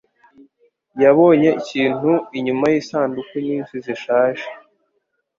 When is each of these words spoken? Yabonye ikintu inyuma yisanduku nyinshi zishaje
Yabonye 1.03 1.49
ikintu 1.61 2.11
inyuma 2.37 2.65
yisanduku 2.73 3.33
nyinshi 3.45 3.73
zishaje 3.85 4.45